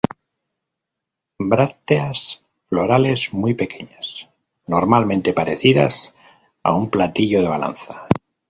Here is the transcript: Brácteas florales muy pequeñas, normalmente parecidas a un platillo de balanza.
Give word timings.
Brácteas 1.37 2.41
florales 2.65 3.35
muy 3.35 3.53
pequeñas, 3.53 4.29
normalmente 4.65 5.31
parecidas 5.31 6.11
a 6.63 6.73
un 6.73 6.89
platillo 6.89 7.43
de 7.43 7.47
balanza. 7.49 8.07